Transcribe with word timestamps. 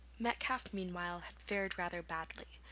Metcalfe 0.17 0.73
meanwhile 0.73 1.19
had 1.19 1.39
fared 1.39 1.77
rather 1.77 2.01
badly. 2.01 2.47